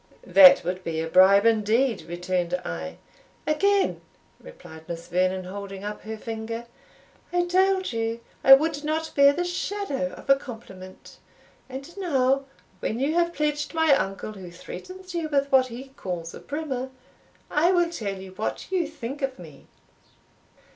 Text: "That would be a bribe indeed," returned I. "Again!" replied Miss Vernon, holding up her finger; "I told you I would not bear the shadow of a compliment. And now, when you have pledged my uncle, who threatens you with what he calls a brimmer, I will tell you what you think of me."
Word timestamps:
"That 0.25 0.63
would 0.63 0.83
be 0.83 0.99
a 0.99 1.07
bribe 1.07 1.45
indeed," 1.45 2.01
returned 2.07 2.55
I. 2.65 2.97
"Again!" 3.45 4.01
replied 4.39 4.89
Miss 4.89 5.07
Vernon, 5.07 5.43
holding 5.43 5.83
up 5.83 6.01
her 6.01 6.17
finger; 6.17 6.65
"I 7.31 7.45
told 7.45 7.93
you 7.93 8.19
I 8.43 8.55
would 8.55 8.83
not 8.83 9.11
bear 9.13 9.31
the 9.31 9.43
shadow 9.45 10.11
of 10.13 10.27
a 10.27 10.35
compliment. 10.37 11.19
And 11.69 11.95
now, 11.99 12.45
when 12.79 12.99
you 12.99 13.13
have 13.13 13.31
pledged 13.31 13.75
my 13.75 13.93
uncle, 13.95 14.31
who 14.33 14.49
threatens 14.49 15.13
you 15.13 15.29
with 15.29 15.51
what 15.51 15.67
he 15.67 15.89
calls 15.89 16.33
a 16.33 16.39
brimmer, 16.39 16.89
I 17.51 17.71
will 17.71 17.91
tell 17.91 18.17
you 18.19 18.31
what 18.31 18.71
you 18.71 18.87
think 18.87 19.21
of 19.21 19.37
me." 19.37 19.67